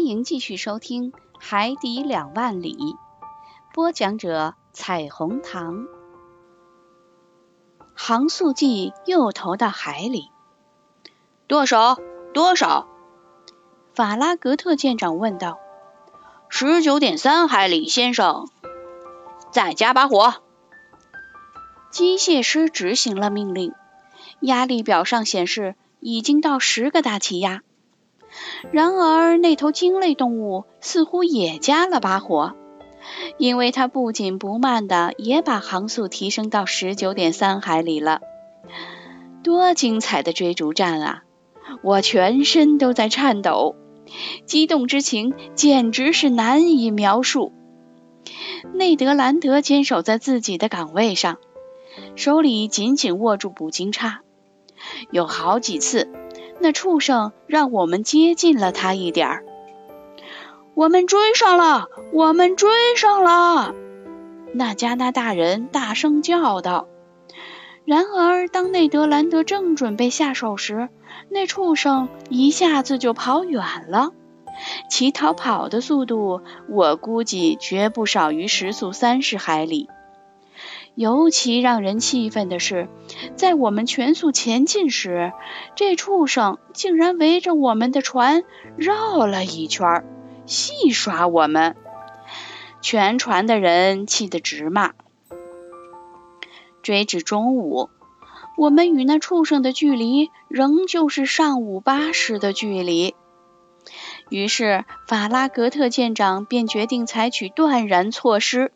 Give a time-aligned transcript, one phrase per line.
[0.00, 2.74] 欢迎继续收听《海底两万里》，
[3.74, 5.84] 播讲者彩虹糖。
[7.94, 10.30] 航速计又投到海里，
[11.46, 11.98] 多少？
[12.32, 12.88] 多少？
[13.92, 15.58] 法拉格特舰长问道。
[16.48, 18.48] 十九点三海里，先生。
[19.52, 20.36] 再加把火。
[21.90, 23.74] 机械师执行了命令，
[24.40, 27.60] 压力表上显示已经到十个大气压。
[28.72, 32.54] 然而，那头鲸类动物似乎也加了把火，
[33.38, 38.20] 因为它不紧不慢的也把航速提升到十九点三海里了。
[39.42, 41.22] 多精彩的追逐战啊！
[41.82, 43.76] 我全身都在颤抖，
[44.44, 47.52] 激动之情简直是难以描述。
[48.74, 51.38] 内德兰德坚守在自己的岗位上，
[52.16, 54.20] 手里紧紧握住捕鲸叉，
[55.10, 56.08] 有好几次。
[56.60, 59.44] 那畜生让我们接近了他一点儿。
[60.74, 63.74] 我们追上了，我们追上了！
[64.52, 66.86] 那加拿大人大声叫道。
[67.84, 70.88] 然而，当内德兰德正准备下手时，
[71.28, 74.12] 那畜生一下子就跑远了，
[74.88, 79.88] 其逃跑的速度，我估计绝不少于时速三十海里。
[80.94, 82.88] 尤其让人气愤的是，
[83.36, 85.32] 在我们全速前进时，
[85.74, 88.42] 这畜生竟然围着我们的船
[88.76, 90.04] 绕了一圈，
[90.46, 91.76] 戏耍我们。
[92.82, 94.92] 全船的人气得直骂。
[96.82, 97.90] 追至中午，
[98.56, 103.14] 我们与那畜生的距离仍旧是上午八时的距离。
[104.28, 108.72] 于是法拉格特舰长便决定采取断然措施。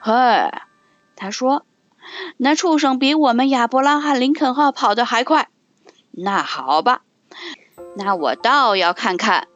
[0.00, 0.12] 嘿！
[1.24, 1.64] 他说
[2.36, 5.48] ：“那畜生比我们亚伯拉罕·林肯号跑得还快。
[6.10, 7.00] 那好吧，
[7.96, 9.48] 那我倒要看看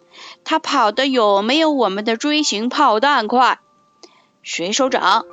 [0.45, 3.59] 他跑得有没有我们的锥形炮弹快。
[4.43, 5.27] 水手长，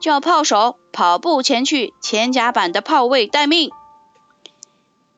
[0.00, 3.70] 叫炮手跑步前去前甲板的炮位待命。”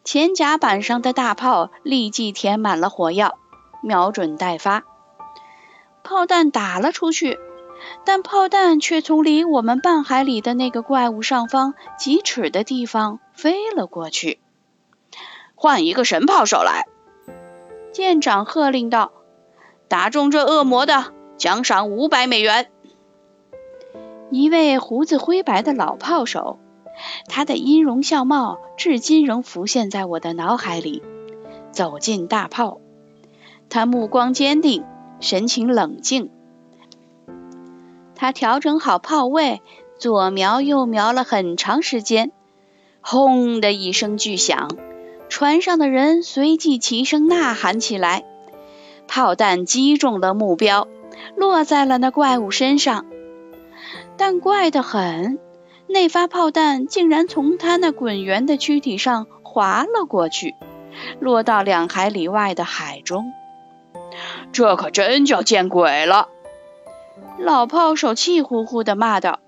[0.03, 3.39] 前甲板上的大炮立即填满了火药，
[3.81, 4.83] 瞄准待发。
[6.03, 7.39] 炮弹打了出去。
[8.05, 14.39] 但炮弹却从离我们半海里的那个怪物上方几尺的地方飞了过去。
[15.55, 16.85] 换一个神炮手来，
[17.93, 19.13] 舰长喝令道
[19.89, 22.71] ：“打中这恶魔的，奖赏五百美元。”
[24.31, 26.59] 一位胡子灰白的老炮手，
[27.29, 31.03] 他的音容笑貌至今仍浮现在我的脑海里，
[31.71, 32.81] 走进大炮。
[33.71, 34.85] 他目光坚定，
[35.21, 36.31] 神情冷静。
[38.25, 39.61] 他调整好炮位，
[39.99, 42.33] 左瞄右瞄了很长时间。
[43.03, 44.71] 轰的一声巨响，
[45.29, 48.25] 船上的人随即齐声呐喊起来。
[49.07, 50.89] 炮弹击中了目标，
[51.37, 53.05] 落在了那怪物身上。
[54.17, 55.39] 但怪得很，
[55.87, 60.55] 那发炮弹竟然从他那滚圆的躯体上滑了过去，
[61.21, 63.35] 落到两海里外的海中。
[64.51, 66.29] 这可真叫见鬼了！
[67.39, 69.41] 老炮手气呼呼地骂道：“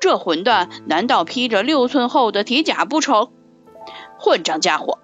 [0.00, 3.30] 这混蛋难道披着六寸厚的铁甲不成？
[4.18, 4.98] 混账家伙！”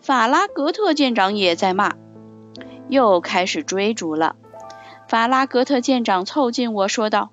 [0.00, 1.94] 法拉格特舰长也在骂。
[2.88, 4.36] 又开始追逐了。
[5.08, 7.30] 法拉格特舰长凑近我说道：“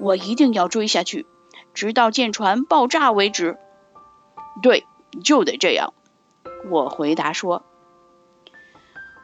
[0.00, 1.26] 我一定要追下去，
[1.72, 3.58] 直到舰船爆炸为止。
[4.62, 4.86] ”“对，
[5.24, 5.94] 就得这样。”
[6.70, 7.62] 我回答说。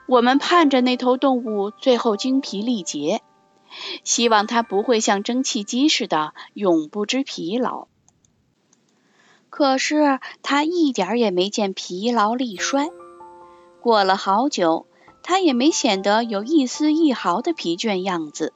[0.07, 3.23] 我们盼着那头动物最后精疲力竭。
[4.05, 7.89] 希望它不会像蒸汽机似的永不知疲劳。
[9.51, 12.89] 可是它一点也没见疲劳力衰。
[13.81, 14.87] 过了好久，
[15.23, 18.53] 它也没显得有一丝一毫的疲倦样子。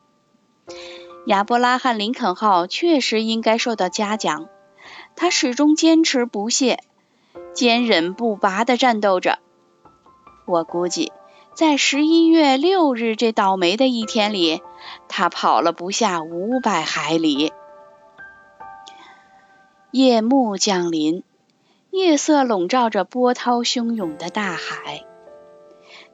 [1.27, 4.49] 亚伯拉罕·林肯号确实应该受到嘉奖。
[5.15, 6.83] 它始终坚持不懈，
[7.53, 9.39] 坚韧不拔地战斗着。
[10.47, 11.13] 我估计。
[11.59, 14.63] 在十一月六日这倒霉的一天里，
[15.09, 17.53] 他跑了不下五百海里。
[19.91, 21.25] 夜幕降临，
[21.91, 25.05] 夜色笼罩着波涛汹涌的大海。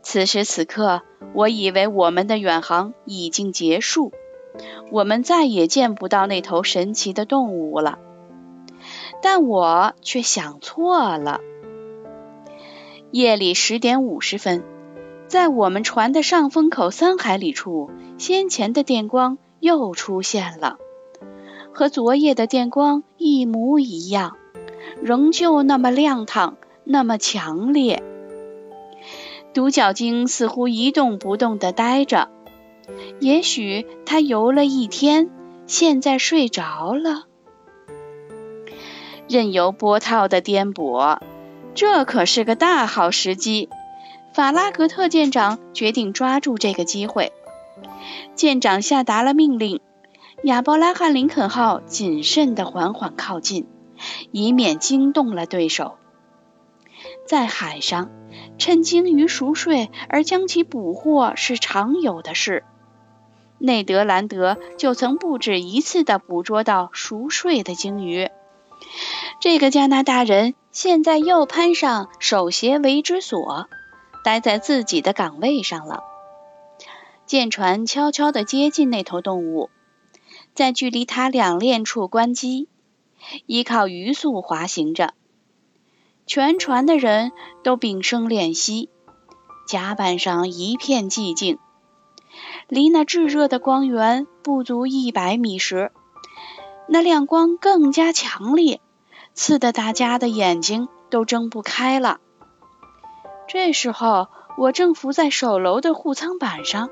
[0.02, 1.02] 此时此刻，
[1.35, 4.12] 我以为我们的远航已经结束，
[4.90, 7.99] 我们再也见不到那头神奇的动物了。
[9.20, 11.40] 但我却想错了。
[13.11, 14.64] 夜里十点五十分。
[15.34, 20.78] 在我们船的上风口三海里处，先前的电光又出现了，
[21.72, 24.36] 和昨夜的电光一模一样，
[25.02, 28.00] 仍旧那么亮堂，那么强烈。
[29.52, 32.28] 独角鲸似乎一动不动地呆着，
[33.19, 35.30] 也许它游了一天，
[35.66, 37.25] 现在睡着了。
[39.28, 41.19] 任由波涛的颠簸，
[41.75, 43.69] 这可是个大好时机。
[44.34, 47.32] 法拉格特舰长决定抓住这个机会。
[48.34, 49.81] 舰长下达了命令：
[50.42, 53.69] 亚伯拉罕·林肯号谨慎地缓缓靠近，
[54.32, 55.94] 以免惊动了对手。
[57.28, 58.10] 在海上，
[58.58, 62.64] 趁鲸鱼熟睡而将其捕获是常有的事。
[63.58, 68.28] 内德兰德就曾不止一次地捕捉到熟睡的鲸鱼。
[69.40, 73.69] 这个加拿大人现在又攀上手鞋为之所。
[74.25, 76.03] 待在自己的岗位上了。
[77.26, 79.71] 舰船悄悄地接近那头动物，
[80.55, 82.69] 在距离它两链处关机，
[83.47, 85.15] 依靠鱼速滑行着。
[86.26, 87.32] 全船的人
[87.62, 88.88] 都屏声敛息，
[89.69, 91.59] 甲板上一片寂静。
[92.67, 95.93] 离那炙热的光源不足一百米时，
[96.88, 98.81] 那亮光更加强烈，
[99.35, 102.21] 刺得大家的眼睛都睁不开了。
[103.46, 106.91] 这时候，我正伏在首楼的护舱板上，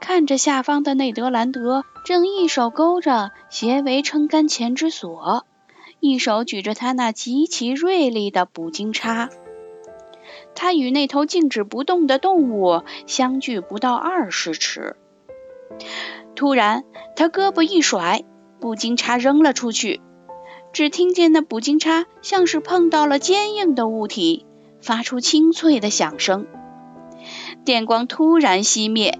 [0.00, 5.44] 看着下方的内德兰德正一手勾着斜围撑杆前之锁，
[5.98, 9.28] 一手举着他那极其锐利的捕鲸叉。
[10.54, 14.96] 他与那头静止不动的动物相距不到二十尺。
[16.34, 16.84] 突然，
[17.16, 18.22] 他胳膊一甩，
[18.60, 20.00] 捕鲸叉扔了出去，
[20.72, 24.46] 只听见那捕鲸叉像是碰到了坚硬的物体。
[24.80, 26.46] 发出清脆的响声，
[27.64, 29.18] 电光突然熄灭，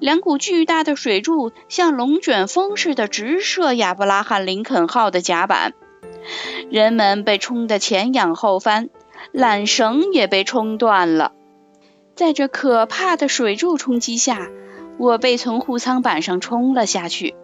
[0.00, 5.74] 两股巨大的水柱像龙卷风似的直射亚伯拉罕·林肯号的甲板，
[6.70, 8.88] 人们被冲得前仰后翻，
[9.32, 11.32] 缆绳也被冲断了。
[12.14, 14.48] 在这可怕的水柱冲击下，
[14.98, 17.34] 我被从护舱板上冲了下去，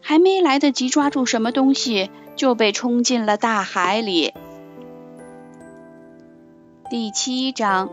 [0.00, 4.32] 还没来得及抓住什么东西，就被冲进了大海里。
[6.90, 7.90] 第七章，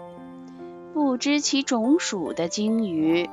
[0.94, 3.30] 不知其种属的鲸鱼。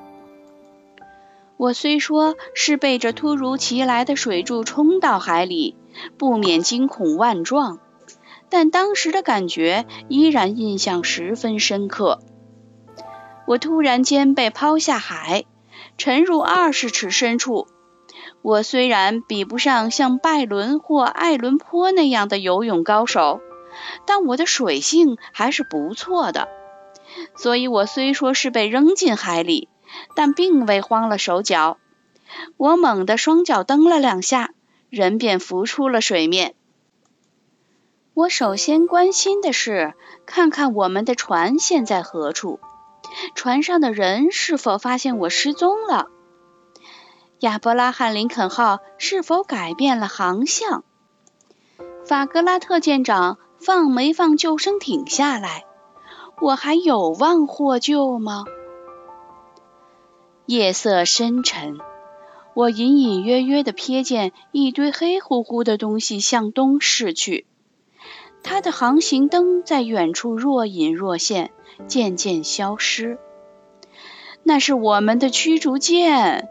[1.56, 5.76] 我虽说是被这突如其来的水柱冲到海里，
[6.18, 7.78] 不免惊恐万状，
[8.48, 12.18] 但当时的感觉依然印象十分深刻。
[13.46, 15.44] 我突然间被抛下海，
[15.96, 17.68] 沉入二十尺深处。
[18.42, 23.40] 我虽然比不上像拜伦或艾伦坡那样的游泳高手。
[24.06, 26.48] 但我的水性还是不错的，
[27.36, 29.68] 所以我虽说是被扔进海里，
[30.14, 31.78] 但并未慌了手脚。
[32.56, 34.50] 我猛地双脚蹬了两下，
[34.88, 36.54] 人便浮出了水面。
[38.14, 39.94] 我首先关心的是
[40.26, 42.60] 看看我们的船现在何处，
[43.34, 46.08] 船上的人是否发现我失踪了，
[47.40, 50.84] 亚伯拉罕·林肯号是否改变了航向，
[52.06, 53.38] 法格拉特舰长。
[53.64, 55.64] 放没放救生艇下来？
[56.40, 58.44] 我还有望获救吗？
[60.46, 61.78] 夜色深沉，
[62.54, 67.46] 我隐隐约约地瞥见一堆黑乎乎的东西向东驶去。
[68.42, 71.52] 它的航行灯在远处若隐若现，
[71.86, 73.20] 渐渐消失。
[74.42, 76.48] 那是我们的驱逐舰。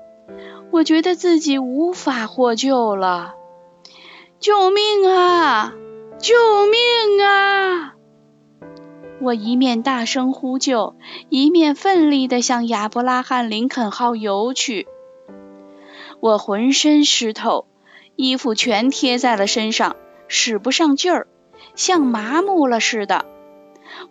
[0.72, 3.34] 我觉得自己无法获救了。
[4.40, 5.74] 救命啊！
[6.22, 6.36] 救
[6.68, 7.96] 命啊！
[9.20, 10.96] 我一面大声呼救，
[11.30, 14.88] 一面奋力地向亚伯拉罕·林肯号游去。
[16.20, 17.66] 我浑身湿透，
[18.16, 19.96] 衣服全贴在了身上，
[20.28, 21.28] 使不上劲儿，
[21.74, 23.26] 像麻木了似的。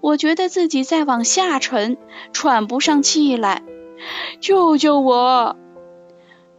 [0.01, 1.97] 我觉得自己在往下沉，
[2.33, 3.63] 喘不上气来。
[4.41, 5.57] 救救我！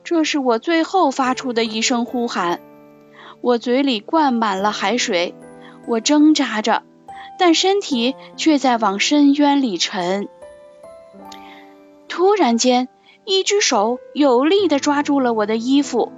[0.05, 2.61] 这是我最后发出的一声呼喊。
[3.41, 5.33] 我嘴里灌满了海水，
[5.87, 6.83] 我挣扎着，
[7.37, 10.27] 但身体却在往深渊里沉。
[12.07, 12.87] 突然间，
[13.25, 16.11] 一只手有力地抓住了我的衣服，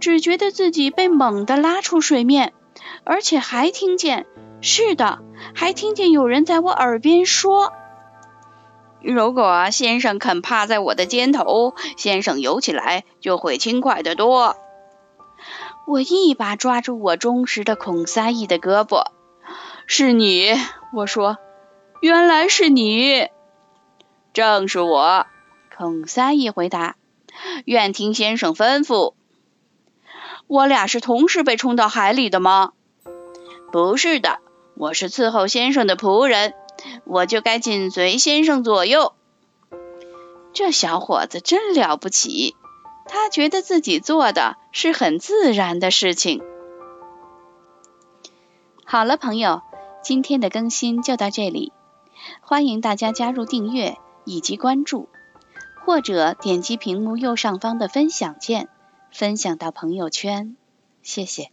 [0.00, 2.52] 只觉得自己被猛地拉出水面，
[3.04, 4.26] 而且还听见，
[4.60, 5.20] 是的，
[5.54, 7.72] 还听见有人在我耳边说
[9.02, 14.56] ：“如果先生肯趴在我的肩头，先生游起来就会轻快得多。”
[15.86, 19.06] 我一把抓住我忠实的孔三义的胳膊，
[19.86, 20.54] 是你，
[20.92, 21.38] 我说，
[22.00, 23.28] 原来是你，
[24.32, 25.26] 正是我。
[25.76, 26.96] 孔三义回答，
[27.64, 29.14] 愿听先生吩咐。
[30.46, 32.72] 我俩是同时被冲到海里的吗？
[33.72, 34.38] 不是的，
[34.76, 36.54] 我是伺候先生的仆人，
[37.04, 39.14] 我就该紧随先生左右。
[40.52, 42.54] 这小伙子真了不起，
[43.06, 46.42] 他觉得自己做的是很自然的事情。
[48.84, 49.62] 好了，朋友，
[50.02, 51.72] 今天的更新就到这里，
[52.40, 55.08] 欢迎大家加入订阅以及关注，
[55.84, 58.68] 或者点击屏幕右上方的分享键，
[59.12, 60.56] 分享到朋友圈，
[61.02, 61.50] 谢谢。